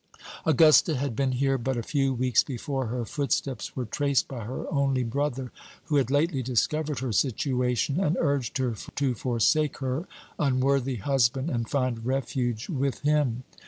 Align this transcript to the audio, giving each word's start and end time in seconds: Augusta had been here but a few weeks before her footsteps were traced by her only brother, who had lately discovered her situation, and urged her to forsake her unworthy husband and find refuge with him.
Augusta 0.47 0.95
had 0.95 1.15
been 1.15 1.33
here 1.33 1.59
but 1.59 1.77
a 1.77 1.83
few 1.83 2.11
weeks 2.11 2.43
before 2.43 2.87
her 2.87 3.05
footsteps 3.05 3.75
were 3.75 3.85
traced 3.85 4.27
by 4.27 4.45
her 4.45 4.65
only 4.73 5.03
brother, 5.03 5.51
who 5.83 5.97
had 5.97 6.09
lately 6.09 6.41
discovered 6.41 6.97
her 7.01 7.11
situation, 7.11 7.99
and 7.99 8.17
urged 8.19 8.57
her 8.57 8.73
to 8.95 9.13
forsake 9.13 9.77
her 9.77 10.07
unworthy 10.39 10.95
husband 10.95 11.51
and 11.51 11.69
find 11.69 12.03
refuge 12.03 12.67
with 12.67 13.01
him. 13.01 13.43